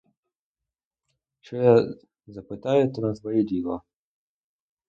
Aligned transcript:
Що 1.39 1.55
я 1.57 1.95
запитаю, 2.27 2.93
то 2.93 3.01
не 3.01 3.13
твоє 3.13 3.43
діло. 3.43 3.83